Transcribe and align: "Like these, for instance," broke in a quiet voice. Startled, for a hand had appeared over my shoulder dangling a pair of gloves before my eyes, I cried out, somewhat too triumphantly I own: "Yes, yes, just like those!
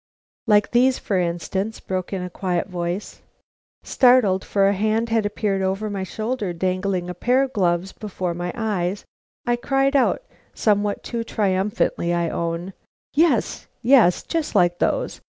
"Like 0.47 0.71
these, 0.71 0.97
for 0.97 1.19
instance," 1.19 1.79
broke 1.79 2.11
in 2.11 2.23
a 2.23 2.29
quiet 2.31 2.67
voice. 2.67 3.21
Startled, 3.83 4.43
for 4.43 4.67
a 4.67 4.73
hand 4.73 5.09
had 5.09 5.27
appeared 5.27 5.61
over 5.61 5.91
my 5.91 6.01
shoulder 6.01 6.53
dangling 6.53 7.07
a 7.07 7.13
pair 7.13 7.43
of 7.43 7.53
gloves 7.53 7.91
before 7.91 8.33
my 8.33 8.51
eyes, 8.55 9.05
I 9.45 9.57
cried 9.57 9.95
out, 9.95 10.23
somewhat 10.55 11.03
too 11.03 11.23
triumphantly 11.23 12.15
I 12.15 12.29
own: 12.29 12.73
"Yes, 13.13 13.67
yes, 13.83 14.23
just 14.23 14.55
like 14.55 14.79
those! 14.79 15.19